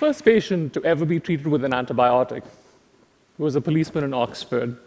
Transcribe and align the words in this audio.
first 0.00 0.24
patient 0.24 0.72
to 0.72 0.82
ever 0.82 1.04
be 1.04 1.20
treated 1.20 1.46
with 1.46 1.62
an 1.62 1.72
antibiotic 1.72 2.42
was 3.36 3.54
a 3.54 3.60
policeman 3.60 4.02
in 4.02 4.14
Oxford. 4.14 4.78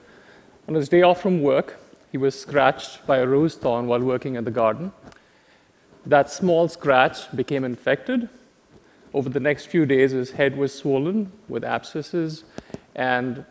On 0.68 0.74
his 0.74 0.90
day 0.90 1.04
off 1.04 1.22
from 1.22 1.44
work, 1.44 1.80
he 2.12 2.18
was 2.18 2.34
scratched 2.42 3.06
by 3.06 3.18
a 3.20 3.28
rose 3.28 3.54
thorn 3.54 3.86
while 3.86 4.00
working 4.00 4.34
in 4.34 4.44
the 4.44 4.50
garden. 4.50 4.92
That 6.04 6.32
small 6.32 6.68
scratch 6.68 7.32
became 7.36 7.64
infected. 7.64 8.28
Over 9.14 9.30
the 9.30 9.40
next 9.40 9.68
few 9.68 9.86
days, 9.86 10.14
his 10.14 10.32
head 10.32 10.58
was 10.58 10.74
swollen 10.74 11.32
with 11.48 11.64
abscesses, 11.64 12.44
and 12.96 13.46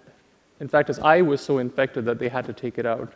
in 0.58 0.66
fact, 0.66 0.88
his 0.88 0.98
eye 0.98 1.22
was 1.22 1.40
so 1.40 1.58
infected 1.58 2.04
that 2.06 2.18
they 2.18 2.28
had 2.28 2.44
to 2.46 2.52
take 2.52 2.76
it 2.76 2.86
out. 2.86 3.12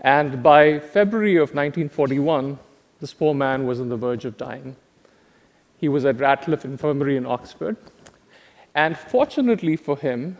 And 0.00 0.42
by 0.42 0.78
February 0.78 1.36
of 1.36 1.50
1941, 1.50 2.58
this 3.02 3.12
poor 3.12 3.34
man 3.34 3.66
was 3.66 3.78
on 3.78 3.90
the 3.90 3.98
verge 3.98 4.24
of 4.24 4.38
dying. 4.38 4.76
He 5.84 5.88
was 5.90 6.06
at 6.06 6.18
Radcliffe 6.18 6.64
Infirmary 6.64 7.18
in 7.18 7.26
Oxford. 7.26 7.76
And 8.74 8.96
fortunately 8.96 9.76
for 9.76 9.98
him, 9.98 10.38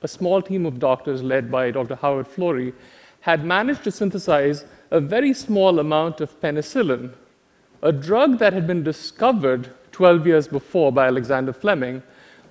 a 0.00 0.06
small 0.06 0.40
team 0.40 0.64
of 0.64 0.78
doctors 0.78 1.24
led 1.24 1.50
by 1.50 1.72
Dr. 1.72 1.96
Howard 1.96 2.28
Florey 2.28 2.72
had 3.22 3.44
managed 3.44 3.82
to 3.82 3.90
synthesize 3.90 4.64
a 4.92 5.00
very 5.00 5.34
small 5.34 5.80
amount 5.80 6.20
of 6.20 6.40
penicillin, 6.40 7.14
a 7.82 7.90
drug 7.90 8.38
that 8.38 8.52
had 8.52 8.68
been 8.68 8.84
discovered 8.84 9.72
12 9.90 10.24
years 10.24 10.46
before 10.46 10.92
by 10.92 11.08
Alexander 11.08 11.52
Fleming, 11.52 12.04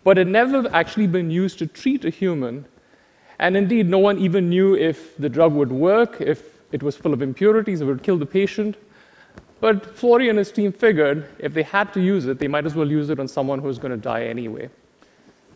but 0.03 0.17
had 0.17 0.27
never 0.27 0.67
actually 0.73 1.07
been 1.07 1.31
used 1.31 1.57
to 1.59 1.67
treat 1.67 2.03
a 2.03 2.09
human 2.09 2.65
and 3.39 3.55
indeed, 3.55 3.87
no 3.87 3.99
one 3.99 4.19
even 4.19 4.49
knew 4.49 4.75
if 4.75 5.15
the 5.15 5.29
drug 5.29 5.53
would 5.53 5.71
work, 5.71 6.19
if 6.19 6.61
it 6.73 6.83
was 6.83 6.97
full 6.97 7.13
of 7.13 7.21
impurities, 7.21 7.79
it 7.79 7.85
would 7.85 8.03
kill 8.03 8.17
the 8.17 8.25
patient. 8.25 8.75
But 9.65 9.95
Florey 9.95 10.29
and 10.29 10.37
his 10.37 10.51
team 10.51 10.71
figured 10.71 11.27
if 11.39 11.55
they 11.55 11.63
had 11.63 11.91
to 11.95 11.99
use 11.99 12.27
it, 12.27 12.37
they 12.37 12.47
might 12.47 12.67
as 12.67 12.75
well 12.75 12.87
use 12.87 13.09
it 13.09 13.19
on 13.19 13.27
someone 13.27 13.57
who 13.57 13.65
was 13.65 13.79
going 13.79 13.93
to 13.93 13.97
die 13.97 14.25
anyway. 14.25 14.69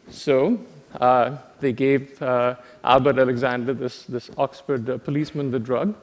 So 0.10 0.58
uh, 1.00 1.38
they 1.60 1.74
gave 1.74 2.20
uh, 2.20 2.56
Albert 2.84 3.20
Alexander, 3.20 3.72
this, 3.72 4.06
this 4.06 4.32
Oxford 4.36 4.90
uh, 4.90 4.98
policeman, 4.98 5.52
the 5.52 5.60
drug. 5.60 5.94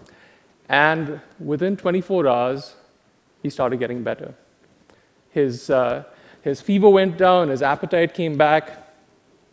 And 0.69 1.21
within 1.41 1.77
24 1.77 2.29
hours, 2.29 2.77
he 3.43 3.51
started 3.51 3.81
getting 3.81 4.05
better. 4.05 4.35
His, 5.31 5.69
uh, 5.69 6.05
his 6.43 6.61
fever 6.61 6.89
went 6.89 7.19
down, 7.19 7.49
his 7.49 7.61
appetite 7.61 8.15
came 8.15 8.37
back. 8.37 8.87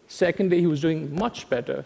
Second 0.05 0.49
day, 0.49 0.59
he 0.59 0.67
was 0.67 0.79
doing 0.79 1.15
much 1.15 1.49
better. 1.49 1.85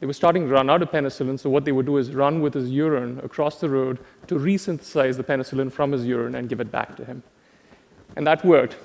They 0.00 0.06
were 0.06 0.14
starting 0.14 0.46
to 0.46 0.52
run 0.52 0.70
out 0.70 0.80
of 0.80 0.90
penicillin, 0.90 1.38
so 1.38 1.50
what 1.50 1.66
they 1.66 1.72
would 1.72 1.84
do 1.84 1.98
is 1.98 2.14
run 2.14 2.40
with 2.40 2.54
his 2.54 2.70
urine 2.70 3.20
across 3.22 3.60
the 3.60 3.68
road 3.68 3.98
to 4.28 4.36
resynthesize 4.36 5.18
the 5.18 5.24
penicillin 5.24 5.70
from 5.70 5.92
his 5.92 6.06
urine 6.06 6.34
and 6.34 6.48
give 6.48 6.58
it 6.58 6.72
back 6.72 6.96
to 6.96 7.04
him. 7.04 7.22
And 8.16 8.26
that 8.26 8.42
worked. 8.42 8.76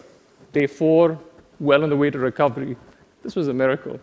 Day 0.52 0.68
four, 0.68 1.18
well 1.60 1.84
on 1.84 1.90
the 1.90 1.96
way 1.96 2.10
to 2.10 2.20
recovery. 2.20 2.76
This 3.24 3.36
was 3.36 3.48
a 3.48 3.54
miracle. 3.54 3.98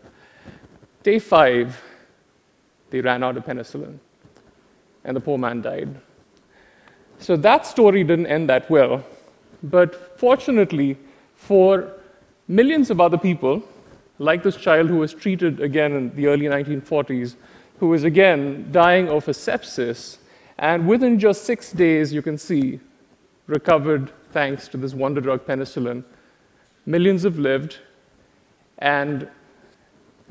Day 1.03 1.19
five, 1.19 1.81
they 2.89 3.03
ran 3.03 3.23
out 3.23 3.37
of 3.37 3.45
penicillin, 3.45 3.99
and 5.05 5.15
the 5.15 5.21
poor 5.21 5.37
man 5.37 5.61
died. 5.61 5.95
So 7.19 7.37
that 7.37 7.67
story 7.67 8.05
didn't 8.05 8.27
end 8.27 8.49
that 8.49 8.71
well. 8.71 9.05
But 9.63 10.19
fortunately, 10.19 10.97
for 11.35 11.93
millions 12.49 12.91
of 12.91 13.01
other 13.01 13.19
people, 13.19 13.63
like 14.23 14.45
this 14.45 14.57
child 14.57 14.89
who 14.89 14.99
was 14.99 15.13
treated 15.13 15.61
again 15.61 15.93
in 15.93 16.15
the 16.15 16.29
early 16.29 16.47
1940s, 16.47 17.35
who 17.81 17.89
was 17.89 18.05
again 18.05 18.69
dying 18.71 19.09
of 19.09 19.27
a 19.27 19.33
sepsis, 19.33 20.19
and 20.59 20.87
within 20.87 21.19
just 21.19 21.43
six 21.43 21.73
days, 21.73 22.13
you 22.13 22.23
can 22.23 22.39
see, 22.39 22.79
recovered 23.49 24.13
thanks 24.31 24.69
to 24.69 24.77
this 24.77 24.95
wonder 24.95 25.21
drug 25.21 25.45
penicillin. 25.45 26.05
Millions 26.87 27.25
have 27.25 27.39
lived, 27.39 27.79
and 28.79 29.29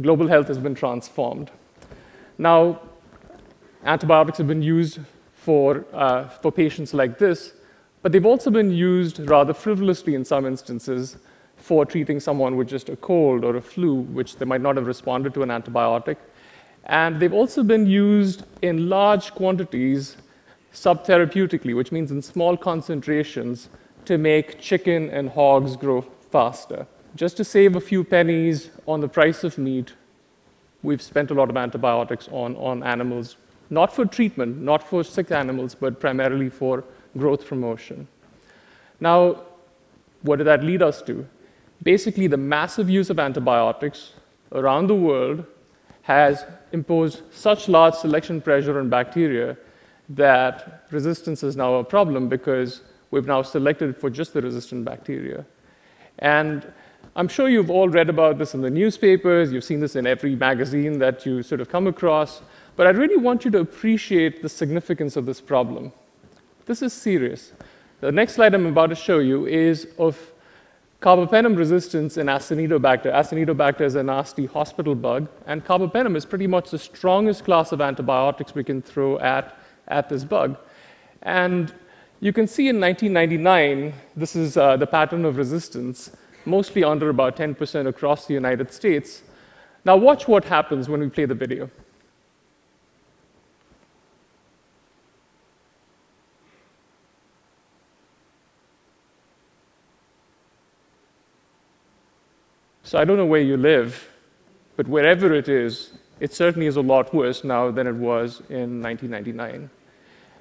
global 0.02 0.28
health 0.28 0.48
has 0.48 0.58
been 0.58 0.74
transformed. 0.74 1.52
Now, 2.38 2.80
antibiotics 3.84 4.38
have 4.38 4.48
been 4.48 4.64
used 4.64 5.00
for, 5.34 5.86
uh, 5.92 6.30
for 6.30 6.52
patients 6.52 6.94
like 6.94 7.18
this, 7.18 7.54
but 8.02 8.14
they've 8.14 8.26
also 8.26 8.52
been 8.52 8.72
used 8.72 9.20
rather 9.30 9.54
frivolously 9.54 10.16
in 10.16 10.24
some 10.24 10.46
instances 10.46 11.18
for 11.62 11.86
treating 11.86 12.20
someone 12.20 12.56
with 12.56 12.68
just 12.68 12.90
a 12.90 12.96
cold 12.96 13.44
or 13.46 13.56
a 13.56 13.62
flu, 13.62 13.96
which 13.96 14.38
they 14.38 14.46
might 14.46 14.62
not 14.62 14.76
have 14.76 14.88
responded 14.88 15.34
to 15.36 15.44
an 15.44 15.50
antibiotic. 15.50 16.18
And 16.86 17.20
they've 17.20 17.34
also 17.34 17.64
been 17.64 17.86
used 17.86 18.44
in 18.62 18.90
large 18.90 19.32
quantities 19.32 20.18
subtherapeutically, 20.74 21.76
which 21.76 21.92
means 21.92 22.12
in 22.12 22.22
small 22.22 22.58
concentrations 22.58 23.70
to 24.06 24.18
make 24.18 24.60
chicken 24.60 25.10
and 25.10 25.30
hogs 25.30 25.76
grow 25.76 26.02
faster. 26.32 26.88
Just 27.16 27.38
to 27.38 27.44
save 27.44 27.76
a 27.76 27.82
few 27.82 28.04
pennies 28.04 28.72
on 28.88 29.02
the 29.02 29.08
price 29.08 29.44
of 29.44 29.58
meat, 29.58 29.94
we've 30.82 31.02
spent 31.02 31.30
a 31.30 31.34
lot 31.34 31.50
of 31.50 31.58
antibiotics 31.58 32.28
on, 32.32 32.56
on 32.56 32.82
animals, 32.84 33.36
not 33.70 33.94
for 33.94 34.06
treatment, 34.06 34.58
not 34.60 34.82
for 34.82 35.04
sick 35.04 35.32
animals, 35.32 35.76
but 35.76 36.00
primarily 36.00 36.50
for 36.50 36.84
growth 37.18 37.46
promotion. 37.46 38.08
Now, 39.00 39.44
what 40.24 40.38
did 40.38 40.48
that 40.48 40.64
lead 40.64 40.82
us 40.82 41.02
to? 41.04 41.28
Basically 41.84 42.28
the 42.28 42.38
massive 42.38 42.90
use 42.90 43.09
of 43.09 43.19
antibiotics 43.19 44.14
around 44.52 44.88
the 44.88 44.96
world 44.96 45.46
has 46.03 46.46
imposed 46.72 47.22
such 47.31 47.68
large 47.68 47.94
selection 47.94 48.42
pressure 48.42 48.80
on 48.80 48.90
bacteria 48.90 49.58
that 50.09 50.86
resistance 50.91 51.44
is 51.44 51.56
now 51.56 51.75
a 51.75 51.84
problem 51.84 52.28
because 52.28 52.81
we've 53.12 53.28
now 53.28 53.41
selected 53.41 53.96
for 53.96 54.09
just 54.09 54.34
the 54.34 54.41
resistant 54.41 54.84
bacteria. 54.84 55.46
And 56.20 56.72
I'm 57.16 57.28
sure 57.28 57.50
you've 57.50 57.72
all 57.72 57.90
read 57.90 58.09
about 58.09 58.38
this 58.38 58.53
in 58.53 58.62
the 58.62 58.70
newspapers, 58.70 59.52
you've 59.52 59.64
seen 59.64 59.80
this 59.80 59.96
in 59.96 60.08
every 60.08 60.36
magazine 60.36 61.00
that 61.00 61.25
you 61.25 61.44
sort 61.44 61.62
of 61.62 61.70
come 61.70 61.88
across, 61.88 62.41
but 62.75 62.88
I 62.88 62.91
really 62.91 63.18
want 63.18 63.44
you 63.44 63.52
to 63.52 63.59
appreciate 63.59 64.41
the 64.41 64.50
significance 64.50 65.16
of 65.16 65.25
this 65.25 65.41
problem. 65.41 65.91
This 66.66 66.81
is 66.81 66.94
serious. 66.94 67.53
The 68.00 68.12
next 68.12 68.36
slide 68.36 68.53
I'm 68.53 68.66
about 68.66 68.88
to 68.88 68.96
show 68.96 69.20
you 69.20 69.46
is 69.46 69.88
of 69.97 70.31
carbapenem 71.02 71.58
resistance 71.58 72.18
in 72.18 72.28
Acinetobacter. 72.28 73.12
Acinetobacter 73.12 73.82
is 73.82 73.96
a 73.96 74.04
nasty 74.04 74.46
hospital 74.46 74.94
bug, 74.94 75.28
and 75.48 75.66
carbapenem 75.66 76.16
is 76.16 76.26
pretty 76.26 76.46
much 76.46 76.70
the 76.70 76.78
strongest 76.78 77.44
class 77.44 77.72
of 77.72 77.82
antibiotics 77.82 78.54
we 78.54 78.64
can 78.64 78.82
throw 78.84 79.18
at, 79.20 79.58
at 79.88 80.10
this 80.10 80.24
bug. 80.24 80.58
And 81.24 81.74
you 82.20 82.32
can 82.32 82.46
see 82.46 82.70
in 82.70 82.80
1999, 82.80 83.94
this 84.16 84.36
is 84.36 84.58
uh, 84.58 84.78
the 84.78 84.86
pattern 84.86 85.26
of 85.26 85.38
resistance, 85.38 86.12
mostly 86.46 86.84
under 86.84 87.10
about 87.10 87.36
10% 87.36 87.88
across 87.88 88.28
the 88.28 88.36
United 88.36 88.72
States. 88.72 89.24
Now 89.84 89.98
watch 89.98 90.28
what 90.28 90.46
happens 90.46 90.88
when 90.88 91.00
we 91.00 91.10
play 91.10 91.26
the 91.26 91.34
video. 91.34 91.72
So 102.91 103.00
I 103.00 103.06
don't 103.06 103.16
know 103.16 103.25
where 103.25 103.40
you 103.40 103.56
live, 103.56 104.09
but 104.75 104.85
wherever 104.85 105.34
it 105.34 105.47
is, 105.47 105.94
it 106.19 106.34
certainly 106.34 106.68
is 106.68 106.75
a 106.75 106.81
lot 106.81 107.13
worse 107.13 107.46
now 107.46 107.72
than 107.72 107.88
it 107.88 107.96
was 107.96 108.41
in 108.50 108.81
1999. 108.81 109.69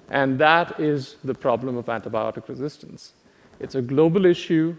And 0.08 0.36
that 0.40 0.80
is 0.80 1.14
the 1.22 1.32
problem 1.32 1.76
of 1.76 1.86
antibiotic 1.86 2.48
resistance. 2.48 3.12
It's 3.60 3.76
a 3.76 3.80
global 3.80 4.26
issue 4.26 4.74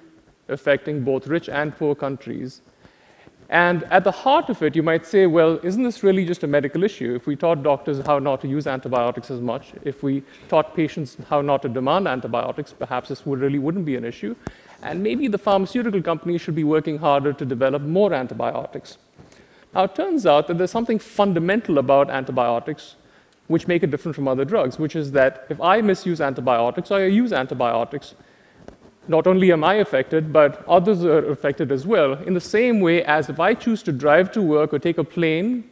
affecting 0.49 1.05
both 1.05 1.27
rich 1.27 1.47
and 1.47 1.73
poor 1.73 1.95
countries. 1.95 2.59
And 3.47 3.85
at 3.85 4.03
the 4.03 4.11
heart 4.11 4.49
of 4.49 4.61
it, 4.63 4.75
you 4.75 4.83
might 4.83 5.05
say, 5.05 5.25
well, 5.25 5.57
isn't 5.63 5.83
this 5.83 6.03
really 6.03 6.25
just 6.25 6.43
a 6.43 6.47
medical 6.47 6.83
issue? 6.83 7.15
If 7.15 7.25
we 7.25 7.37
taught 7.37 7.63
doctors 7.63 8.05
how 8.05 8.19
not 8.19 8.41
to 8.41 8.49
use 8.49 8.67
antibiotics 8.67 9.31
as 9.31 9.39
much, 9.39 9.71
if 9.83 10.03
we 10.03 10.23
taught 10.49 10.75
patients 10.75 11.15
how 11.29 11.39
not 11.39 11.61
to 11.61 11.69
demand 11.69 12.05
antibiotics, 12.09 12.73
perhaps 12.73 13.07
this 13.07 13.25
would 13.25 13.39
really 13.39 13.59
wouldn't 13.59 13.85
be 13.85 13.95
an 13.95 14.03
issue. 14.03 14.35
And 14.81 15.03
maybe 15.03 15.27
the 15.27 15.37
pharmaceutical 15.37 16.01
companies 16.01 16.41
should 16.41 16.55
be 16.55 16.63
working 16.63 16.97
harder 16.97 17.33
to 17.33 17.45
develop 17.45 17.81
more 17.81 18.13
antibiotics. 18.13 18.97
Now, 19.73 19.83
it 19.83 19.95
turns 19.95 20.25
out 20.25 20.47
that 20.47 20.57
there's 20.57 20.71
something 20.71 20.99
fundamental 20.99 21.77
about 21.77 22.09
antibiotics 22.09 22.95
which 23.47 23.67
make 23.67 23.83
it 23.83 23.91
different 23.91 24.15
from 24.15 24.27
other 24.27 24.45
drugs, 24.45 24.79
which 24.79 24.95
is 24.95 25.11
that 25.11 25.45
if 25.49 25.59
I 25.61 25.81
misuse 25.81 26.21
antibiotics 26.21 26.89
or 26.89 26.99
I 26.99 27.05
use 27.05 27.33
antibiotics, 27.33 28.15
not 29.07 29.27
only 29.27 29.51
am 29.51 29.63
I 29.63 29.75
affected, 29.75 30.31
but 30.31 30.65
others 30.67 31.03
are 31.03 31.29
affected 31.29 31.71
as 31.71 31.85
well, 31.85 32.13
in 32.13 32.33
the 32.33 32.41
same 32.41 32.79
way 32.79 33.03
as 33.03 33.29
if 33.29 33.39
I 33.39 33.53
choose 33.53 33.83
to 33.83 33.91
drive 33.91 34.31
to 34.33 34.41
work 34.41 34.73
or 34.73 34.79
take 34.79 34.97
a 34.97 35.03
plane 35.03 35.69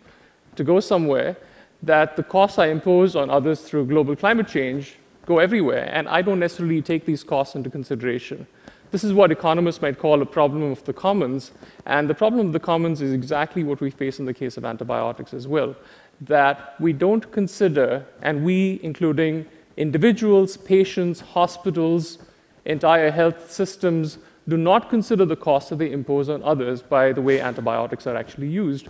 to 0.56 0.64
go 0.64 0.80
somewhere, 0.80 1.38
that 1.82 2.16
the 2.16 2.24
costs 2.24 2.60
I 2.60 2.68
impose 2.68 3.16
on 3.16 3.30
others 3.30 3.62
through 3.62 3.86
global 3.86 4.16
climate 4.16 4.48
change 4.48 4.98
go 5.26 5.40
everywhere, 5.40 5.90
and 5.94 6.10
I 6.10 6.22
don't 6.22 6.40
necessarily 6.40 6.82
take 6.82 7.06
these 7.06 7.24
costs 7.24 7.56
into 7.56 7.70
consideration. 7.70 8.48
This 8.92 9.04
is 9.04 9.14
what 9.14 9.32
economists 9.32 9.82
might 9.82 10.00
call 10.00 10.22
a 10.22 10.26
problem 10.26 10.64
of 10.64 10.84
the 10.86 10.94
commons. 10.94 11.52
And 11.86 12.10
the 12.10 12.16
problem 12.16 12.48
of 12.48 12.54
the 12.54 12.60
commons 12.60 13.02
is 13.02 13.14
exactly 13.14 13.64
what 13.64 13.82
we 13.82 13.92
face 13.92 14.20
in 14.20 14.26
the 14.26 14.34
case 14.34 14.58
of 14.58 14.66
antibiotics 14.66 15.34
as 15.34 15.48
well. 15.48 15.76
That 16.22 16.76
we 16.80 16.92
don't 16.92 17.32
consider, 17.32 18.06
and 18.22 18.44
we, 18.44 18.80
including 18.82 19.46
individuals, 19.78 20.58
patients, 20.58 21.20
hospitals, 21.22 22.18
entire 22.66 23.12
health 23.12 23.52
systems, 23.52 24.18
do 24.48 24.58
not 24.58 24.90
consider 24.90 25.26
the 25.26 25.36
cost 25.36 25.70
that 25.70 25.78
they 25.78 25.92
impose 25.92 26.28
on 26.28 26.42
others 26.44 26.82
by 26.82 27.14
the 27.14 27.22
way 27.22 27.40
antibiotics 27.40 28.08
are 28.08 28.16
actually 28.16 28.48
used. 28.48 28.90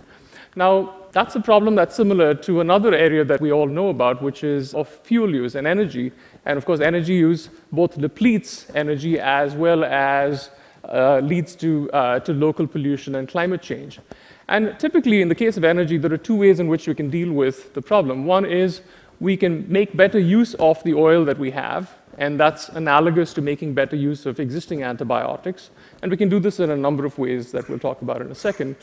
Now, 0.56 0.94
that's 1.12 1.34
a 1.34 1.40
problem 1.40 1.74
that's 1.74 1.94
similar 1.94 2.34
to 2.34 2.60
another 2.60 2.94
area 2.94 3.24
that 3.24 3.40
we 3.40 3.52
all 3.52 3.66
know 3.66 3.88
about, 3.88 4.22
which 4.22 4.44
is 4.44 4.74
of 4.74 4.88
fuel 4.88 5.34
use 5.34 5.54
and 5.54 5.66
energy. 5.66 6.12
And 6.44 6.56
of 6.56 6.64
course, 6.64 6.80
energy 6.80 7.14
use 7.14 7.50
both 7.72 8.00
depletes 8.00 8.66
energy 8.74 9.18
as 9.18 9.54
well 9.54 9.84
as 9.84 10.50
uh, 10.84 11.20
leads 11.22 11.54
to, 11.56 11.90
uh, 11.92 12.20
to 12.20 12.32
local 12.32 12.66
pollution 12.66 13.14
and 13.16 13.28
climate 13.28 13.62
change. 13.62 14.00
And 14.48 14.76
typically, 14.78 15.22
in 15.22 15.28
the 15.28 15.34
case 15.34 15.56
of 15.56 15.64
energy, 15.64 15.98
there 15.98 16.12
are 16.12 16.18
two 16.18 16.36
ways 16.36 16.58
in 16.58 16.68
which 16.68 16.88
we 16.88 16.94
can 16.94 17.10
deal 17.10 17.32
with 17.32 17.72
the 17.74 17.82
problem. 17.82 18.26
One 18.26 18.44
is 18.44 18.82
we 19.20 19.36
can 19.36 19.70
make 19.70 19.96
better 19.96 20.18
use 20.18 20.54
of 20.54 20.82
the 20.82 20.94
oil 20.94 21.24
that 21.26 21.38
we 21.38 21.50
have, 21.52 21.94
and 22.18 22.40
that's 22.40 22.68
analogous 22.70 23.32
to 23.34 23.42
making 23.42 23.74
better 23.74 23.94
use 23.94 24.26
of 24.26 24.40
existing 24.40 24.82
antibiotics. 24.82 25.70
And 26.02 26.10
we 26.10 26.16
can 26.16 26.28
do 26.28 26.40
this 26.40 26.58
in 26.58 26.70
a 26.70 26.76
number 26.76 27.04
of 27.04 27.16
ways 27.18 27.52
that 27.52 27.68
we'll 27.68 27.78
talk 27.78 28.02
about 28.02 28.20
in 28.22 28.30
a 28.30 28.34
second. 28.34 28.76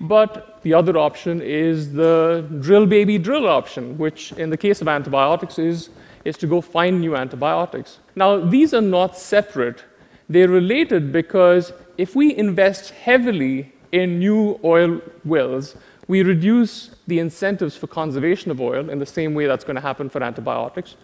But 0.00 0.60
the 0.62 0.74
other 0.74 0.98
option 0.98 1.40
is 1.40 1.92
the 1.92 2.46
drill 2.60 2.86
baby 2.86 3.18
drill 3.18 3.48
option, 3.48 3.96
which 3.96 4.32
in 4.32 4.50
the 4.50 4.56
case 4.56 4.80
of 4.80 4.88
antibiotics 4.88 5.58
is, 5.58 5.90
is 6.24 6.36
to 6.38 6.46
go 6.46 6.60
find 6.60 7.00
new 7.00 7.16
antibiotics. 7.16 7.98
Now, 8.16 8.38
these 8.38 8.74
are 8.74 8.80
not 8.80 9.16
separate. 9.16 9.84
They're 10.28 10.48
related 10.48 11.12
because 11.12 11.72
if 11.98 12.16
we 12.16 12.36
invest 12.36 12.90
heavily 12.90 13.72
in 13.92 14.18
new 14.18 14.58
oil 14.64 15.00
wells, 15.24 15.76
we 16.08 16.22
reduce 16.22 16.90
the 17.06 17.18
incentives 17.18 17.76
for 17.76 17.86
conservation 17.86 18.50
of 18.50 18.60
oil 18.60 18.90
in 18.90 18.98
the 18.98 19.06
same 19.06 19.34
way 19.34 19.46
that's 19.46 19.64
going 19.64 19.76
to 19.76 19.82
happen 19.82 20.08
for 20.08 20.22
antibiotics. 20.22 20.96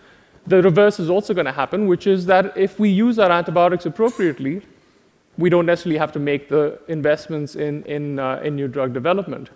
The 0.46 0.62
reverse 0.62 0.98
is 0.98 1.10
also 1.10 1.32
going 1.34 1.46
to 1.46 1.52
happen, 1.52 1.86
which 1.86 2.06
is 2.06 2.26
that 2.26 2.56
if 2.56 2.78
we 2.78 2.88
use 2.88 3.18
our 3.18 3.30
antibiotics 3.30 3.86
appropriately, 3.86 4.62
we 5.40 5.50
don't 5.50 5.66
necessarily 5.66 5.98
have 5.98 6.12
to 6.12 6.18
make 6.18 6.48
the 6.48 6.78
investments 6.88 7.56
in, 7.56 7.82
in, 7.84 8.18
uh, 8.18 8.40
in 8.44 8.56
new 8.56 8.68
drug 8.68 8.92
development. 8.92 9.50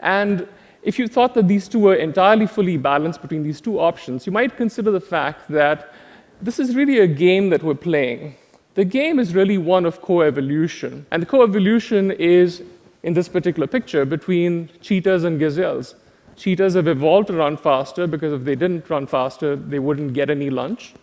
And 0.00 0.46
if 0.82 0.98
you 0.98 1.08
thought 1.08 1.34
that 1.34 1.48
these 1.48 1.68
two 1.68 1.80
were 1.80 1.94
entirely 1.94 2.46
fully 2.46 2.76
balanced 2.76 3.20
between 3.20 3.42
these 3.42 3.60
two 3.60 3.80
options, 3.80 4.26
you 4.26 4.32
might 4.32 4.56
consider 4.56 4.90
the 4.90 5.00
fact 5.00 5.50
that 5.50 5.92
this 6.40 6.58
is 6.58 6.76
really 6.76 7.00
a 7.00 7.06
game 7.06 7.50
that 7.50 7.62
we're 7.62 7.74
playing. 7.74 8.36
The 8.74 8.84
game 8.84 9.18
is 9.18 9.34
really 9.34 9.58
one 9.58 9.86
of 9.86 10.02
coevolution. 10.02 11.06
And 11.10 11.22
the 11.22 11.26
coevolution 11.26 12.14
is 12.18 12.62
in 13.02 13.14
this 13.14 13.28
particular 13.28 13.66
picture 13.66 14.04
between 14.04 14.68
cheetahs 14.80 15.24
and 15.24 15.38
gazelles. 15.38 15.94
Cheetahs 16.36 16.74
have 16.74 16.86
evolved 16.86 17.28
to 17.28 17.32
run 17.32 17.56
faster 17.56 18.06
because 18.06 18.32
if 18.32 18.44
they 18.44 18.54
didn't 18.54 18.88
run 18.90 19.06
faster, 19.06 19.56
they 19.56 19.78
wouldn't 19.78 20.12
get 20.12 20.28
any 20.28 20.50
lunch. 20.50 20.94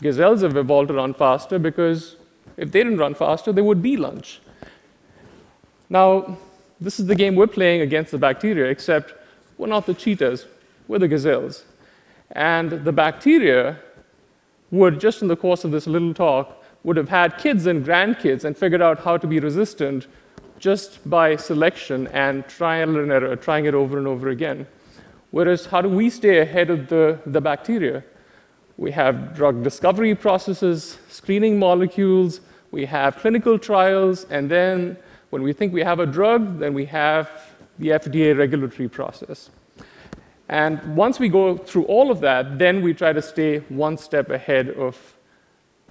Gazelles 0.00 0.42
have 0.42 0.56
evolved 0.56 0.88
to 0.88 0.94
run 0.94 1.12
faster 1.12 1.58
because 1.58 2.16
if 2.60 2.70
they 2.70 2.84
didn't 2.84 2.98
run 2.98 3.14
faster, 3.14 3.52
there 3.52 3.64
would 3.64 3.82
be 3.82 3.96
lunch. 3.96 4.40
Now, 5.88 6.36
this 6.78 7.00
is 7.00 7.06
the 7.06 7.14
game 7.14 7.34
we're 7.34 7.46
playing 7.46 7.80
against 7.80 8.10
the 8.10 8.18
bacteria, 8.18 8.66
except 8.70 9.14
we're 9.56 9.66
not 9.66 9.86
the 9.86 9.94
cheetahs, 9.94 10.46
we're 10.86 10.98
the 10.98 11.08
gazelles. 11.08 11.64
And 12.32 12.70
the 12.70 12.92
bacteria 12.92 13.78
would, 14.70 15.00
just 15.00 15.22
in 15.22 15.28
the 15.28 15.36
course 15.36 15.64
of 15.64 15.70
this 15.70 15.86
little 15.86 16.12
talk, 16.12 16.62
would 16.84 16.98
have 16.98 17.08
had 17.08 17.38
kids 17.38 17.64
and 17.64 17.84
grandkids 17.84 18.44
and 18.44 18.56
figured 18.56 18.82
out 18.82 19.00
how 19.00 19.16
to 19.16 19.26
be 19.26 19.40
resistant 19.40 20.06
just 20.58 21.08
by 21.08 21.36
selection 21.36 22.08
and 22.08 22.46
trial 22.46 22.98
and 22.98 23.10
error, 23.10 23.36
trying 23.36 23.64
it 23.64 23.74
over 23.74 23.96
and 23.96 24.06
over 24.06 24.28
again. 24.28 24.66
Whereas, 25.30 25.64
how 25.66 25.80
do 25.80 25.88
we 25.88 26.10
stay 26.10 26.40
ahead 26.40 26.68
of 26.68 26.88
the, 26.88 27.18
the 27.24 27.40
bacteria? 27.40 28.04
We 28.76 28.90
have 28.92 29.34
drug 29.34 29.62
discovery 29.62 30.14
processes, 30.14 30.98
screening 31.08 31.58
molecules, 31.58 32.40
we 32.70 32.86
have 32.86 33.16
clinical 33.16 33.58
trials, 33.58 34.24
and 34.30 34.50
then 34.50 34.96
when 35.30 35.42
we 35.42 35.52
think 35.52 35.72
we 35.72 35.82
have 35.82 36.00
a 36.00 36.06
drug, 36.06 36.58
then 36.58 36.74
we 36.74 36.84
have 36.86 37.30
the 37.78 37.88
FDA 37.88 38.36
regulatory 38.36 38.88
process. 38.88 39.50
And 40.48 40.96
once 40.96 41.20
we 41.20 41.28
go 41.28 41.56
through 41.56 41.84
all 41.84 42.10
of 42.10 42.20
that, 42.20 42.58
then 42.58 42.82
we 42.82 42.92
try 42.92 43.12
to 43.12 43.22
stay 43.22 43.58
one 43.68 43.96
step 43.96 44.30
ahead 44.30 44.70
of, 44.70 44.96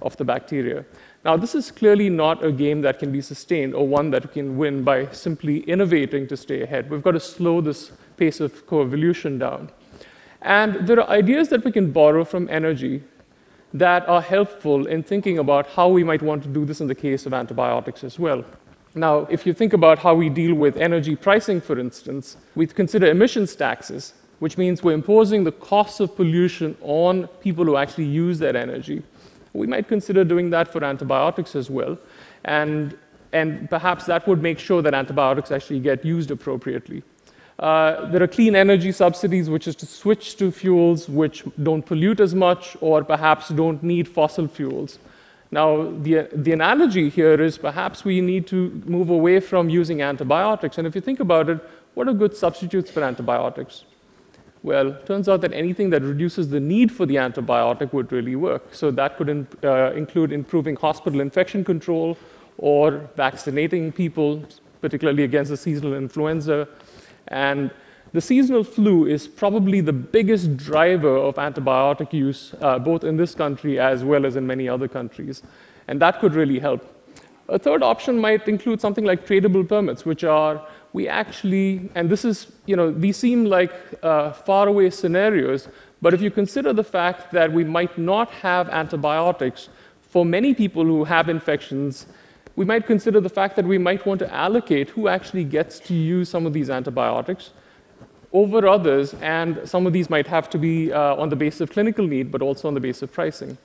of 0.02 0.16
the 0.18 0.24
bacteria. 0.24 0.84
Now, 1.24 1.36
this 1.36 1.54
is 1.54 1.70
clearly 1.70 2.10
not 2.10 2.44
a 2.44 2.52
game 2.52 2.82
that 2.82 2.98
can 2.98 3.10
be 3.10 3.20
sustained 3.20 3.74
or 3.74 3.86
one 3.86 4.10
that 4.10 4.32
can 4.32 4.56
win 4.56 4.84
by 4.84 5.06
simply 5.12 5.60
innovating 5.60 6.26
to 6.28 6.36
stay 6.36 6.62
ahead. 6.62 6.90
We've 6.90 7.02
got 7.02 7.12
to 7.12 7.20
slow 7.20 7.60
this 7.60 7.92
pace 8.16 8.40
of 8.40 8.66
coevolution 8.66 9.38
down. 9.38 9.70
And 10.42 10.86
there 10.86 11.00
are 11.00 11.08
ideas 11.08 11.48
that 11.48 11.64
we 11.64 11.72
can 11.72 11.90
borrow 11.90 12.24
from 12.24 12.48
energy 12.50 13.02
that 13.72 14.08
are 14.08 14.22
helpful 14.22 14.86
in 14.86 15.02
thinking 15.02 15.38
about 15.38 15.66
how 15.68 15.88
we 15.88 16.02
might 16.02 16.22
want 16.22 16.42
to 16.42 16.48
do 16.48 16.64
this 16.64 16.80
in 16.80 16.88
the 16.88 16.94
case 16.94 17.26
of 17.26 17.32
antibiotics 17.32 18.02
as 18.02 18.18
well. 18.18 18.44
Now, 18.94 19.20
if 19.30 19.46
you 19.46 19.52
think 19.52 19.72
about 19.72 20.00
how 20.00 20.14
we 20.14 20.28
deal 20.28 20.54
with 20.54 20.76
energy 20.76 21.14
pricing, 21.14 21.60
for 21.60 21.78
instance, 21.78 22.36
we 22.56 22.66
consider 22.66 23.06
emissions 23.06 23.54
taxes, 23.54 24.14
which 24.40 24.58
means 24.58 24.82
we're 24.82 24.94
imposing 24.94 25.44
the 25.44 25.52
cost 25.52 26.00
of 26.00 26.16
pollution 26.16 26.76
on 26.80 27.28
people 27.40 27.64
who 27.64 27.76
actually 27.76 28.06
use 28.06 28.40
that 28.40 28.56
energy. 28.56 29.02
We 29.52 29.66
might 29.68 29.86
consider 29.86 30.24
doing 30.24 30.50
that 30.50 30.72
for 30.72 30.82
antibiotics 30.82 31.54
as 31.54 31.70
well. 31.70 31.98
And, 32.44 32.96
and 33.32 33.70
perhaps 33.70 34.06
that 34.06 34.26
would 34.26 34.42
make 34.42 34.58
sure 34.58 34.82
that 34.82 34.94
antibiotics 34.94 35.52
actually 35.52 35.80
get 35.80 36.04
used 36.04 36.32
appropriately. 36.32 37.04
Uh, 37.60 38.06
there 38.10 38.22
are 38.22 38.26
clean 38.26 38.56
energy 38.56 38.90
subsidies, 38.90 39.50
which 39.50 39.68
is 39.68 39.76
to 39.76 39.84
switch 39.84 40.36
to 40.36 40.50
fuels 40.50 41.10
which 41.10 41.44
don't 41.62 41.84
pollute 41.84 42.18
as 42.18 42.34
much 42.34 42.74
or 42.80 43.04
perhaps 43.04 43.50
don't 43.50 43.82
need 43.82 44.08
fossil 44.08 44.48
fuels. 44.48 44.98
Now, 45.50 45.90
the, 45.90 46.28
the 46.32 46.52
analogy 46.52 47.10
here 47.10 47.38
is 47.40 47.58
perhaps 47.58 48.02
we 48.02 48.22
need 48.22 48.46
to 48.46 48.70
move 48.86 49.10
away 49.10 49.40
from 49.40 49.68
using 49.68 50.00
antibiotics. 50.00 50.78
And 50.78 50.86
if 50.86 50.94
you 50.94 51.02
think 51.02 51.20
about 51.20 51.50
it, 51.50 51.60
what 51.94 52.08
are 52.08 52.14
good 52.14 52.34
substitutes 52.34 52.90
for 52.90 53.02
antibiotics? 53.02 53.84
Well, 54.62 54.96
turns 55.04 55.28
out 55.28 55.42
that 55.42 55.52
anything 55.52 55.90
that 55.90 56.02
reduces 56.02 56.48
the 56.48 56.60
need 56.60 56.90
for 56.92 57.04
the 57.04 57.16
antibiotic 57.16 57.92
would 57.92 58.10
really 58.10 58.36
work. 58.36 58.74
So 58.74 58.90
that 58.92 59.18
could 59.18 59.28
in, 59.28 59.46
uh, 59.64 59.92
include 59.92 60.32
improving 60.32 60.76
hospital 60.76 61.20
infection 61.20 61.64
control 61.64 62.16
or 62.56 63.08
vaccinating 63.16 63.92
people, 63.92 64.44
particularly 64.80 65.24
against 65.24 65.50
the 65.50 65.56
seasonal 65.56 65.94
influenza. 65.94 66.68
And 67.30 67.70
the 68.12 68.20
seasonal 68.20 68.64
flu 68.64 69.06
is 69.06 69.28
probably 69.28 69.80
the 69.80 69.92
biggest 69.92 70.56
driver 70.56 71.16
of 71.16 71.36
antibiotic 71.36 72.12
use, 72.12 72.54
uh, 72.60 72.78
both 72.78 73.04
in 73.04 73.16
this 73.16 73.34
country 73.34 73.78
as 73.78 74.02
well 74.02 74.26
as 74.26 74.36
in 74.36 74.46
many 74.46 74.68
other 74.68 74.88
countries. 74.88 75.42
And 75.86 76.00
that 76.02 76.20
could 76.20 76.34
really 76.34 76.58
help. 76.58 76.84
A 77.48 77.58
third 77.58 77.82
option 77.82 78.18
might 78.18 78.46
include 78.48 78.80
something 78.80 79.04
like 79.04 79.26
tradable 79.26 79.68
permits, 79.68 80.04
which 80.04 80.24
are 80.24 80.64
we 80.92 81.08
actually, 81.08 81.88
and 81.94 82.10
this 82.10 82.24
is, 82.24 82.48
you 82.66 82.76
know, 82.76 82.90
these 82.90 83.16
seem 83.16 83.44
like 83.44 83.72
uh, 84.02 84.32
faraway 84.32 84.90
scenarios, 84.90 85.68
but 86.02 86.14
if 86.14 86.20
you 86.20 86.30
consider 86.30 86.72
the 86.72 86.84
fact 86.84 87.30
that 87.32 87.52
we 87.52 87.62
might 87.62 87.96
not 87.96 88.30
have 88.30 88.68
antibiotics 88.70 89.68
for 90.00 90.24
many 90.24 90.54
people 90.54 90.84
who 90.84 91.04
have 91.04 91.28
infections, 91.28 92.06
we 92.60 92.66
might 92.66 92.86
consider 92.86 93.20
the 93.22 93.30
fact 93.30 93.56
that 93.56 93.64
we 93.64 93.78
might 93.78 94.04
want 94.04 94.18
to 94.18 94.30
allocate 94.34 94.90
who 94.90 95.08
actually 95.08 95.44
gets 95.44 95.78
to 95.78 95.94
use 95.94 96.28
some 96.28 96.44
of 96.44 96.52
these 96.52 96.68
antibiotics 96.68 97.52
over 98.34 98.68
others, 98.68 99.14
and 99.22 99.58
some 99.64 99.86
of 99.86 99.94
these 99.94 100.10
might 100.10 100.26
have 100.26 100.50
to 100.50 100.58
be 100.58 100.92
uh, 100.92 101.16
on 101.16 101.30
the 101.30 101.36
basis 101.36 101.62
of 101.62 101.70
clinical 101.70 102.06
need, 102.06 102.30
but 102.30 102.42
also 102.42 102.68
on 102.68 102.74
the 102.74 102.80
basis 102.88 103.00
of 103.00 103.10
pricing. 103.10 103.56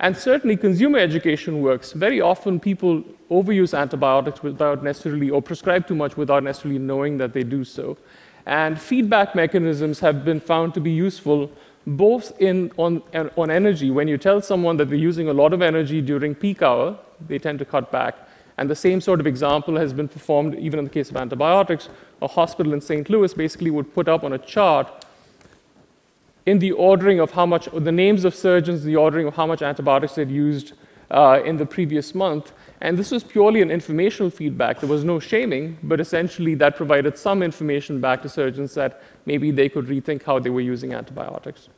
And 0.00 0.14
certainly, 0.14 0.54
consumer 0.54 0.98
education 0.98 1.62
works. 1.62 1.92
Very 1.92 2.20
often, 2.20 2.60
people 2.60 3.02
overuse 3.30 3.72
antibiotics 3.72 4.42
without 4.42 4.84
necessarily, 4.84 5.30
or 5.30 5.40
prescribe 5.40 5.88
too 5.88 5.94
much 5.94 6.18
without 6.18 6.42
necessarily 6.42 6.78
knowing 6.78 7.16
that 7.16 7.32
they 7.32 7.42
do 7.42 7.64
so. 7.64 7.96
And 8.44 8.78
feedback 8.78 9.34
mechanisms 9.34 10.00
have 10.00 10.26
been 10.26 10.40
found 10.40 10.74
to 10.74 10.80
be 10.80 10.90
useful 10.90 11.50
both 11.86 12.38
in, 12.38 12.70
on, 12.76 13.02
on 13.38 13.50
energy. 13.50 13.90
When 13.90 14.08
you 14.08 14.18
tell 14.18 14.42
someone 14.42 14.76
that 14.76 14.90
they're 14.90 15.06
using 15.10 15.28
a 15.28 15.32
lot 15.32 15.54
of 15.54 15.62
energy 15.62 16.02
during 16.02 16.34
peak 16.34 16.60
hour, 16.60 16.98
they 17.26 17.38
tend 17.38 17.60
to 17.60 17.64
cut 17.64 17.90
back. 17.90 18.25
And 18.58 18.70
the 18.70 18.76
same 18.76 19.00
sort 19.00 19.20
of 19.20 19.26
example 19.26 19.76
has 19.76 19.92
been 19.92 20.08
performed 20.08 20.54
even 20.54 20.78
in 20.78 20.84
the 20.84 20.90
case 20.90 21.10
of 21.10 21.16
antibiotics. 21.16 21.88
A 22.22 22.26
hospital 22.26 22.72
in 22.72 22.80
St. 22.80 23.08
Louis 23.10 23.32
basically 23.34 23.70
would 23.70 23.92
put 23.94 24.08
up 24.08 24.24
on 24.24 24.32
a 24.32 24.38
chart 24.38 25.04
in 26.46 26.60
the 26.60 26.72
ordering 26.72 27.20
of 27.20 27.32
how 27.32 27.44
much, 27.44 27.68
the 27.72 27.92
names 27.92 28.24
of 28.24 28.34
surgeons, 28.34 28.84
the 28.84 28.96
ordering 28.96 29.26
of 29.26 29.34
how 29.34 29.46
much 29.46 29.62
antibiotics 29.62 30.14
they'd 30.14 30.30
used 30.30 30.72
uh, 31.10 31.40
in 31.44 31.56
the 31.56 31.66
previous 31.66 32.14
month. 32.14 32.52
And 32.80 32.96
this 32.96 33.10
was 33.10 33.24
purely 33.24 33.62
an 33.62 33.70
informational 33.70 34.30
feedback. 34.30 34.80
There 34.80 34.88
was 34.88 35.04
no 35.04 35.18
shaming, 35.18 35.78
but 35.82 36.00
essentially 36.00 36.54
that 36.54 36.76
provided 36.76 37.18
some 37.18 37.42
information 37.42 38.00
back 38.00 38.22
to 38.22 38.28
surgeons 38.28 38.74
that 38.74 39.02
maybe 39.24 39.50
they 39.50 39.68
could 39.68 39.86
rethink 39.86 40.22
how 40.22 40.38
they 40.38 40.50
were 40.50 40.60
using 40.60 40.94
antibiotics. 40.94 41.68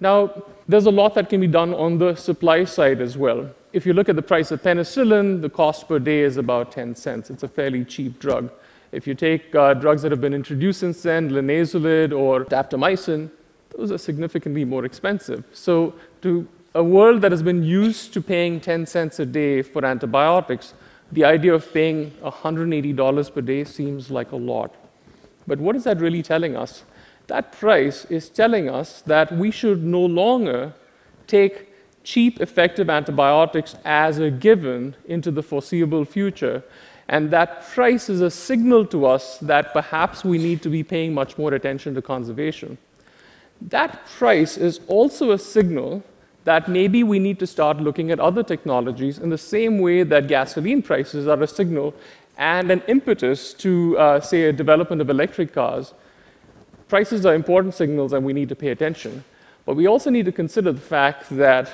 Now, 0.00 0.42
there's 0.66 0.86
a 0.86 0.90
lot 0.90 1.14
that 1.14 1.30
can 1.30 1.40
be 1.40 1.46
done 1.46 1.72
on 1.72 1.98
the 1.98 2.14
supply 2.16 2.64
side 2.64 3.00
as 3.00 3.16
well. 3.16 3.50
If 3.72 3.86
you 3.86 3.94
look 3.94 4.10
at 4.10 4.16
the 4.16 4.22
price 4.22 4.50
of 4.50 4.62
penicillin, 4.62 5.40
the 5.40 5.48
cost 5.48 5.88
per 5.88 5.98
day 5.98 6.20
is 6.20 6.36
about 6.36 6.72
10 6.72 6.94
cents. 6.94 7.30
It's 7.30 7.42
a 7.42 7.48
fairly 7.48 7.86
cheap 7.86 8.18
drug. 8.18 8.50
If 8.92 9.06
you 9.06 9.14
take 9.14 9.54
uh, 9.54 9.72
drugs 9.72 10.02
that 10.02 10.12
have 10.12 10.20
been 10.20 10.34
introduced 10.34 10.80
since 10.80 11.02
then, 11.02 11.30
linezolid 11.30 12.12
or 12.12 12.44
daptomycin, 12.44 13.30
those 13.74 13.90
are 13.90 13.96
significantly 13.96 14.66
more 14.66 14.84
expensive. 14.84 15.44
So 15.54 15.94
to 16.20 16.46
a 16.74 16.84
world 16.84 17.22
that 17.22 17.32
has 17.32 17.42
been 17.42 17.62
used 17.62 18.12
to 18.12 18.20
paying 18.20 18.60
10 18.60 18.84
cents 18.84 19.18
a 19.18 19.24
day 19.24 19.62
for 19.62 19.86
antibiotics, 19.86 20.74
the 21.10 21.24
idea 21.24 21.54
of 21.54 21.72
paying 21.72 22.10
$180 22.22 23.34
per 23.34 23.40
day 23.40 23.64
seems 23.64 24.10
like 24.10 24.32
a 24.32 24.36
lot. 24.36 24.74
But 25.46 25.58
what 25.58 25.76
is 25.76 25.84
that 25.84 25.98
really 25.98 26.22
telling 26.22 26.56
us? 26.56 26.84
That 27.28 27.52
price 27.52 28.04
is 28.06 28.28
telling 28.28 28.68
us 28.68 29.00
that 29.02 29.32
we 29.32 29.50
should 29.50 29.82
no 29.82 30.04
longer 30.04 30.74
take 31.26 31.71
cheap, 32.04 32.40
effective 32.40 32.90
antibiotics 32.90 33.76
as 33.84 34.18
a 34.18 34.30
given 34.30 34.96
into 35.06 35.30
the 35.30 35.42
foreseeable 35.42 36.04
future. 36.04 36.62
And 37.08 37.30
that 37.30 37.66
price 37.66 38.08
is 38.08 38.20
a 38.20 38.30
signal 38.30 38.86
to 38.86 39.06
us 39.06 39.38
that 39.38 39.72
perhaps 39.72 40.24
we 40.24 40.38
need 40.38 40.62
to 40.62 40.68
be 40.68 40.82
paying 40.82 41.12
much 41.12 41.36
more 41.36 41.52
attention 41.54 41.94
to 41.94 42.02
conservation. 42.02 42.78
That 43.60 44.06
price 44.06 44.56
is 44.56 44.80
also 44.86 45.32
a 45.32 45.38
signal 45.38 46.02
that 46.44 46.68
maybe 46.68 47.04
we 47.04 47.18
need 47.18 47.38
to 47.38 47.46
start 47.46 47.78
looking 47.78 48.10
at 48.10 48.18
other 48.18 48.42
technologies 48.42 49.18
in 49.18 49.30
the 49.30 49.38
same 49.38 49.78
way 49.78 50.02
that 50.02 50.26
gasoline 50.26 50.82
prices 50.82 51.28
are 51.28 51.40
a 51.40 51.46
signal 51.46 51.94
and 52.36 52.70
an 52.70 52.82
impetus 52.88 53.54
to, 53.54 53.96
uh, 53.98 54.20
say, 54.20 54.44
a 54.44 54.52
development 54.52 55.00
of 55.00 55.10
electric 55.10 55.52
cars. 55.52 55.94
Prices 56.88 57.24
are 57.24 57.34
important 57.34 57.74
signals 57.74 58.12
and 58.12 58.24
we 58.24 58.32
need 58.32 58.48
to 58.48 58.56
pay 58.56 58.68
attention. 58.68 59.22
But 59.64 59.76
we 59.76 59.86
also 59.86 60.10
need 60.10 60.24
to 60.24 60.32
consider 60.32 60.72
the 60.72 60.80
fact 60.80 61.28
that 61.36 61.70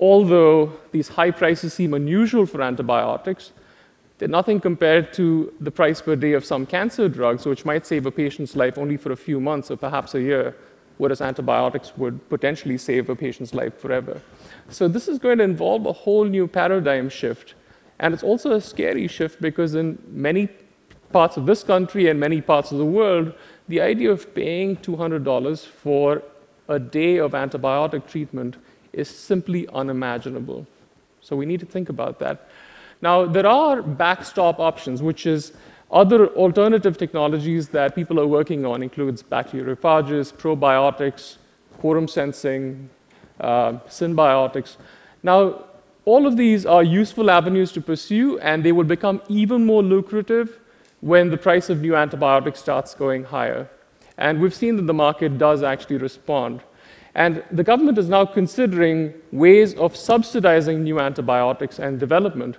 although 0.00 0.72
these 0.92 1.08
high 1.08 1.30
prices 1.30 1.72
seem 1.72 1.94
unusual 1.94 2.46
for 2.46 2.62
antibiotics, 2.62 3.52
they're 4.18 4.28
nothing 4.28 4.60
compared 4.60 5.12
to 5.14 5.52
the 5.60 5.70
price 5.70 6.00
per 6.00 6.16
day 6.16 6.32
of 6.32 6.44
some 6.44 6.66
cancer 6.66 7.08
drugs, 7.08 7.46
which 7.46 7.64
might 7.64 7.84
save 7.84 8.06
a 8.06 8.10
patient's 8.10 8.54
life 8.54 8.78
only 8.78 8.96
for 8.96 9.12
a 9.12 9.16
few 9.16 9.40
months 9.40 9.70
or 9.70 9.76
perhaps 9.76 10.14
a 10.14 10.20
year, 10.20 10.56
whereas 10.98 11.20
antibiotics 11.20 11.92
would 11.96 12.28
potentially 12.28 12.78
save 12.78 13.10
a 13.10 13.16
patient's 13.16 13.54
life 13.54 13.78
forever. 13.78 14.20
So, 14.68 14.86
this 14.86 15.08
is 15.08 15.18
going 15.18 15.38
to 15.38 15.44
involve 15.44 15.86
a 15.86 15.92
whole 15.92 16.24
new 16.24 16.46
paradigm 16.46 17.08
shift. 17.08 17.54
And 17.98 18.14
it's 18.14 18.22
also 18.22 18.52
a 18.52 18.60
scary 18.60 19.08
shift 19.08 19.40
because, 19.40 19.74
in 19.74 19.98
many 20.08 20.48
parts 21.12 21.36
of 21.36 21.46
this 21.46 21.62
country 21.62 22.08
and 22.08 22.18
many 22.18 22.40
parts 22.40 22.72
of 22.72 22.78
the 22.78 22.84
world, 22.84 23.34
the 23.68 23.80
idea 23.80 24.10
of 24.10 24.34
paying 24.34 24.76
$200 24.76 25.66
for 25.66 26.22
a 26.68 26.78
day 26.78 27.18
of 27.18 27.32
antibiotic 27.32 28.06
treatment 28.06 28.56
is 28.94 29.08
simply 29.08 29.68
unimaginable. 29.68 30.66
So 31.20 31.36
we 31.36 31.46
need 31.46 31.60
to 31.60 31.66
think 31.66 31.88
about 31.88 32.18
that. 32.18 32.48
Now, 33.02 33.26
there 33.26 33.46
are 33.46 33.82
backstop 33.82 34.60
options, 34.60 35.02
which 35.02 35.26
is 35.26 35.52
other 35.90 36.28
alternative 36.28 36.96
technologies 36.96 37.68
that 37.68 37.94
people 37.94 38.18
are 38.18 38.26
working 38.26 38.64
on 38.64 38.82
includes 38.82 39.22
bacteriophages, 39.22 40.32
probiotics, 40.32 41.36
quorum 41.78 42.08
sensing, 42.08 42.88
uh. 43.40 43.78
Now, 45.22 45.64
all 46.04 46.26
of 46.26 46.36
these 46.36 46.66
are 46.66 46.82
useful 46.82 47.30
avenues 47.30 47.72
to 47.72 47.80
pursue, 47.80 48.38
and 48.38 48.64
they 48.64 48.72
will 48.72 48.84
become 48.84 49.22
even 49.28 49.64
more 49.64 49.82
lucrative 49.82 50.60
when 51.00 51.30
the 51.30 51.36
price 51.36 51.68
of 51.70 51.80
new 51.80 51.96
antibiotics 51.96 52.60
starts 52.60 52.94
going 52.94 53.24
higher. 53.24 53.68
And 54.16 54.40
we've 54.40 54.54
seen 54.54 54.76
that 54.76 54.86
the 54.86 54.94
market 54.94 55.38
does 55.38 55.62
actually 55.62 55.96
respond. 55.96 56.60
And 57.14 57.44
the 57.52 57.62
government 57.62 57.98
is 57.98 58.08
now 58.08 58.24
considering 58.24 59.14
ways 59.30 59.74
of 59.74 59.96
subsidizing 59.96 60.82
new 60.82 60.98
antibiotics 60.98 61.78
and 61.78 62.00
development. 62.00 62.58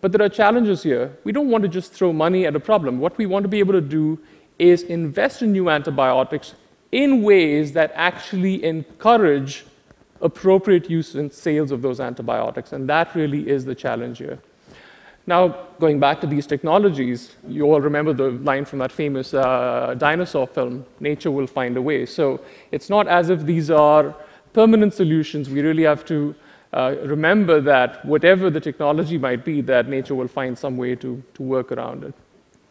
But 0.00 0.12
there 0.12 0.22
are 0.22 0.30
challenges 0.30 0.82
here. 0.82 1.16
We 1.24 1.32
don't 1.32 1.50
want 1.50 1.62
to 1.62 1.68
just 1.68 1.92
throw 1.92 2.12
money 2.12 2.46
at 2.46 2.56
a 2.56 2.60
problem. 2.60 2.98
What 2.98 3.18
we 3.18 3.26
want 3.26 3.44
to 3.44 3.48
be 3.48 3.58
able 3.58 3.74
to 3.74 3.82
do 3.82 4.18
is 4.58 4.82
invest 4.84 5.42
in 5.42 5.52
new 5.52 5.68
antibiotics 5.68 6.54
in 6.92 7.22
ways 7.22 7.72
that 7.72 7.92
actually 7.94 8.64
encourage 8.64 9.66
appropriate 10.22 10.90
use 10.90 11.14
and 11.14 11.32
sales 11.32 11.70
of 11.70 11.82
those 11.82 12.00
antibiotics. 12.00 12.72
And 12.72 12.88
that 12.88 13.14
really 13.14 13.48
is 13.48 13.64
the 13.64 13.74
challenge 13.74 14.18
here. 14.18 14.38
Now, 15.30 15.42
going 15.78 16.00
back 16.00 16.20
to 16.22 16.26
these 16.26 16.44
technologies, 16.44 17.36
you 17.46 17.62
all 17.62 17.80
remember 17.80 18.12
the 18.12 18.30
line 18.50 18.64
from 18.64 18.80
that 18.80 18.90
famous 18.90 19.32
uh, 19.32 19.94
dinosaur 19.96 20.48
film 20.48 20.84
nature 20.98 21.30
will 21.30 21.46
find 21.46 21.76
a 21.76 21.82
way. 21.90 22.04
So 22.04 22.40
it's 22.72 22.90
not 22.90 23.06
as 23.06 23.30
if 23.30 23.42
these 23.42 23.70
are 23.70 24.16
permanent 24.52 24.92
solutions. 24.92 25.48
We 25.48 25.60
really 25.60 25.84
have 25.84 26.04
to 26.06 26.34
uh, 26.72 26.96
remember 27.04 27.60
that 27.60 28.04
whatever 28.04 28.50
the 28.50 28.58
technology 28.58 29.18
might 29.18 29.44
be, 29.44 29.60
that 29.60 29.88
nature 29.88 30.16
will 30.16 30.26
find 30.26 30.58
some 30.58 30.76
way 30.76 30.96
to, 30.96 31.22
to 31.34 31.42
work 31.44 31.70
around 31.70 32.02
it. 32.02 32.14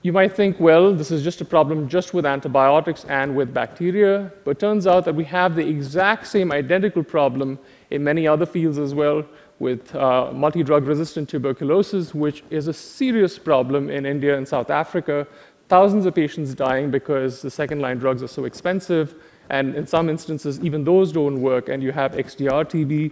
You 0.02 0.12
might 0.12 0.36
think, 0.36 0.60
well, 0.60 0.94
this 0.94 1.12
is 1.12 1.24
just 1.24 1.40
a 1.40 1.46
problem 1.46 1.88
just 1.88 2.14
with 2.14 2.26
antibiotics 2.26 3.06
and 3.06 3.38
with 3.38 3.54
bacteria, 3.54 4.34
but 4.44 4.52
it 4.52 4.60
turns 4.60 4.86
out 4.86 5.06
that 5.06 5.16
we 5.16 5.24
have 5.24 5.56
the 5.56 5.66
exact 5.66 6.28
same 6.28 6.52
identical 6.52 7.04
problem 7.04 7.58
in 7.90 8.04
many 8.04 8.28
other 8.28 8.46
fields 8.46 8.78
as 8.78 8.94
well, 8.94 9.24
with 9.60 9.94
uh, 9.96 10.32
multi 10.34 10.64
drug 10.64 10.86
resistant 10.86 11.30
tuberculosis, 11.30 12.14
which 12.14 12.44
is 12.50 12.68
a 12.68 12.74
serious 12.74 13.38
problem 13.38 13.90
in 13.90 14.06
India 14.06 14.38
and 14.38 14.48
South 14.48 14.70
Africa. 14.70 15.28
Thousands 15.68 16.06
of 16.06 16.16
patients 16.16 16.56
dying 16.56 16.90
because 16.90 17.42
the 17.42 17.52
second 17.52 17.82
line 17.82 17.98
drugs 17.98 18.24
are 18.24 18.28
so 18.28 18.46
expensive. 18.46 19.16
And 19.50 19.76
in 19.76 19.86
some 19.86 20.10
instances, 20.10 20.60
even 20.62 20.84
those 20.84 21.12
don't 21.12 21.42
work, 21.42 21.70
and 21.70 21.82
you 21.82 21.92
have 21.92 22.12
XDR 22.14 22.66
TB. 22.66 23.12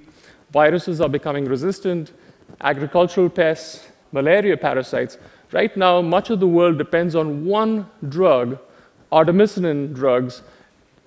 Viruses 0.52 1.02
are 1.02 1.10
becoming 1.10 1.46
resistant, 1.46 2.14
agricultural 2.62 3.30
pests, 3.30 3.88
malaria 4.12 4.56
parasites. 4.56 5.18
Right 5.52 5.76
now, 5.76 6.02
much 6.02 6.30
of 6.30 6.40
the 6.40 6.48
world 6.48 6.78
depends 6.78 7.16
on 7.16 7.46
one 7.46 7.90
drug, 8.08 8.60
artemisinin 9.12 9.94
drugs, 9.94 10.44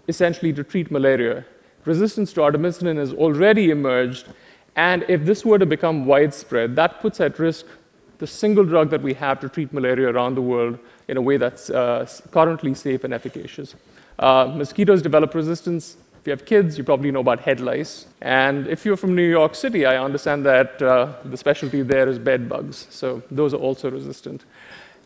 essentially 0.08 0.52
to 0.52 0.64
treat 0.64 0.90
malaria. 0.90 1.44
Resistance 1.84 2.32
to 2.34 2.40
artemisinin 2.40 2.96
has 2.96 3.12
already 3.12 3.70
emerged, 3.70 4.26
and 4.76 5.04
if 5.08 5.24
this 5.24 5.44
were 5.44 5.58
to 5.58 5.66
become 5.66 6.06
widespread, 6.06 6.76
that 6.76 7.00
puts 7.00 7.20
at 7.20 7.38
risk 7.38 7.66
the 8.18 8.26
single 8.26 8.64
drug 8.64 8.90
that 8.90 9.02
we 9.02 9.14
have 9.14 9.40
to 9.40 9.48
treat 9.48 9.72
malaria 9.72 10.08
around 10.08 10.34
the 10.34 10.42
world 10.42 10.78
in 11.08 11.16
a 11.16 11.20
way 11.20 11.36
that's 11.36 11.70
uh, 11.70 12.06
currently 12.30 12.74
safe 12.74 13.02
and 13.04 13.14
efficacious. 13.14 13.74
Uh, 14.18 14.52
mosquitoes 14.54 15.00
develop 15.00 15.34
resistance. 15.34 15.96
If 16.20 16.26
you 16.26 16.32
have 16.32 16.44
kids, 16.44 16.76
you 16.76 16.84
probably 16.84 17.10
know 17.10 17.20
about 17.20 17.40
head 17.40 17.60
lice. 17.60 18.06
And 18.20 18.66
if 18.68 18.84
you're 18.84 18.98
from 18.98 19.14
New 19.16 19.28
York 19.28 19.54
City, 19.54 19.86
I 19.86 19.96
understand 19.96 20.44
that 20.44 20.82
uh, 20.82 21.14
the 21.24 21.36
specialty 21.36 21.80
there 21.80 22.06
is 22.08 22.18
bed 22.18 22.46
bugs. 22.46 22.86
So 22.90 23.22
those 23.30 23.54
are 23.54 23.56
also 23.56 23.90
resistant. 23.90 24.44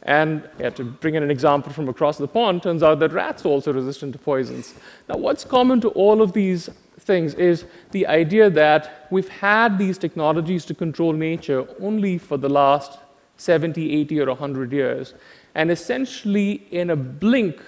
And 0.05 0.49
yeah, 0.59 0.71
to 0.71 0.85
bring 0.85 1.15
in 1.15 1.23
an 1.23 1.31
example 1.31 1.73
from 1.73 1.89
across 1.89 2.19
the 2.19 2.29
pond, 2.29 2.63
turns 2.63 2.83
out 2.83 2.99
that 2.99 3.13
rats 3.13 3.45
are 3.45 3.49
also 3.49 3.73
resistant 3.73 4.13
to 4.13 4.19
poisons. 4.19 4.75
Now, 5.09 5.17
what's 5.17 5.45
common 5.45 5.81
to 5.81 5.89
all 5.91 6.21
of 6.21 6.35
these 6.35 6.69
things 7.01 7.35
is 7.35 7.65
the 7.93 8.07
idea 8.07 8.51
that 8.51 9.07
we've 9.11 9.29
had 9.29 9.79
these 9.79 9.97
technologies 9.97 10.65
to 10.67 10.75
control 10.75 11.13
nature 11.13 11.67
only 11.81 12.19
for 12.19 12.37
the 12.37 12.49
last 12.49 12.99
70, 13.37 13.93
80, 13.93 14.21
or 14.21 14.27
100 14.27 14.73
years. 14.73 15.15
And 15.55 15.71
essentially, 15.71 16.67
in 16.71 16.91
a 16.91 16.97
blink, 16.97 17.61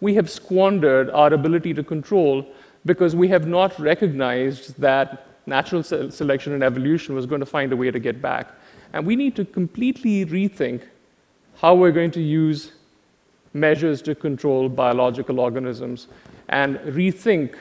we 0.00 0.14
have 0.14 0.30
squandered 0.30 1.10
our 1.10 1.32
ability 1.32 1.72
to 1.74 1.82
control 1.82 2.46
because 2.84 3.16
we 3.16 3.28
have 3.28 3.46
not 3.46 3.78
recognized 3.78 4.78
that 4.78 5.26
natural 5.46 5.82
se- 5.82 6.10
selection 6.10 6.52
and 6.52 6.62
evolution 6.62 7.14
was 7.14 7.26
going 7.26 7.40
to 7.40 7.46
find 7.46 7.72
a 7.72 7.76
way 7.76 7.90
to 7.90 7.98
get 7.98 8.20
back. 8.20 8.52
And 8.92 9.06
we 9.06 9.16
need 9.16 9.34
to 9.36 9.44
completely 9.44 10.26
rethink 10.26 10.82
how 11.56 11.74
we're 11.74 11.92
going 11.92 12.10
to 12.12 12.20
use 12.20 12.72
measures 13.52 14.02
to 14.02 14.14
control 14.14 14.68
biological 14.68 15.40
organisms 15.40 16.08
and 16.48 16.78
rethink 16.80 17.54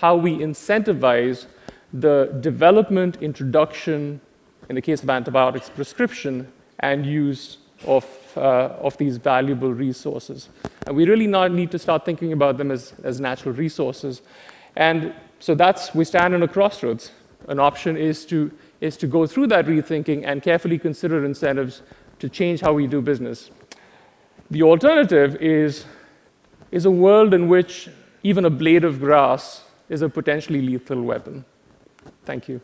how 0.00 0.16
we 0.16 0.36
incentivize 0.38 1.46
the 1.92 2.36
development, 2.40 3.16
introduction, 3.22 4.20
in 4.68 4.74
the 4.74 4.82
case 4.82 5.02
of 5.02 5.08
antibiotics, 5.08 5.70
prescription, 5.70 6.50
and 6.80 7.06
use 7.06 7.58
of, 7.86 8.04
uh, 8.36 8.74
of 8.80 8.96
these 8.98 9.16
valuable 9.16 9.72
resources. 9.72 10.48
And 10.86 10.96
we 10.96 11.06
really 11.06 11.26
not 11.26 11.52
need 11.52 11.70
to 11.70 11.78
start 11.78 12.04
thinking 12.04 12.32
about 12.32 12.58
them 12.58 12.70
as, 12.70 12.94
as 13.04 13.20
natural 13.20 13.54
resources. 13.54 14.22
And 14.76 15.14
so 15.38 15.54
that's, 15.54 15.94
we 15.94 16.04
stand 16.04 16.34
on 16.34 16.42
a 16.42 16.48
crossroads. 16.48 17.12
An 17.48 17.60
option 17.60 17.96
is 17.96 18.26
to, 18.26 18.50
is 18.80 18.96
to 18.98 19.06
go 19.06 19.26
through 19.26 19.46
that 19.48 19.66
rethinking 19.66 20.24
and 20.26 20.42
carefully 20.42 20.78
consider 20.78 21.24
incentives 21.24 21.82
to 22.18 22.28
change 22.28 22.60
how 22.60 22.72
we 22.72 22.86
do 22.86 23.00
business. 23.00 23.50
The 24.50 24.62
alternative 24.62 25.36
is, 25.36 25.84
is 26.70 26.84
a 26.84 26.90
world 26.90 27.34
in 27.34 27.48
which 27.48 27.88
even 28.22 28.44
a 28.44 28.50
blade 28.50 28.84
of 28.84 29.00
grass 29.00 29.64
is 29.88 30.02
a 30.02 30.08
potentially 30.08 30.62
lethal 30.62 31.02
weapon. 31.02 31.44
Thank 32.24 32.48
you. 32.48 32.60